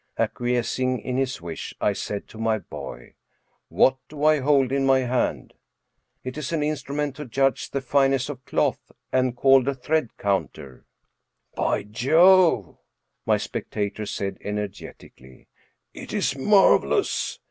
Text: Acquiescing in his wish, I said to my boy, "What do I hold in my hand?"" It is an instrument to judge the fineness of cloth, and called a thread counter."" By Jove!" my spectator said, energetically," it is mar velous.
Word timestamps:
Acquiescing 0.17 0.97
in 1.01 1.17
his 1.17 1.43
wish, 1.43 1.75
I 1.79 1.93
said 1.93 2.27
to 2.29 2.39
my 2.39 2.57
boy, 2.57 3.13
"What 3.69 3.97
do 4.09 4.23
I 4.23 4.39
hold 4.39 4.71
in 4.71 4.83
my 4.83 5.01
hand?"" 5.01 5.53
It 6.23 6.39
is 6.39 6.51
an 6.51 6.63
instrument 6.63 7.15
to 7.17 7.25
judge 7.25 7.69
the 7.69 7.81
fineness 7.81 8.27
of 8.27 8.43
cloth, 8.43 8.91
and 9.11 9.35
called 9.37 9.67
a 9.67 9.75
thread 9.75 10.17
counter."" 10.17 10.85
By 11.55 11.83
Jove!" 11.83 12.79
my 13.27 13.37
spectator 13.37 14.07
said, 14.07 14.39
energetically," 14.43 15.47
it 16.03 16.13
is 16.13 16.35
mar 16.35 16.79
velous. 16.79 17.37